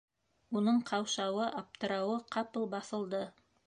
Уның 0.61 0.79
ҡаушауы, 0.87 1.45
аптырауы 1.61 2.19
ҡапыл 2.39 2.71
баҫылды. 2.77 3.27